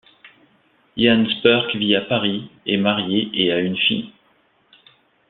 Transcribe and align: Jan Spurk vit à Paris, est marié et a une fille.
Jan 0.97 1.27
Spurk 1.29 1.75
vit 1.75 1.95
à 1.95 2.01
Paris, 2.01 2.49
est 2.65 2.77
marié 2.77 3.29
et 3.35 3.51
a 3.53 3.59
une 3.59 3.77
fille. 3.77 4.09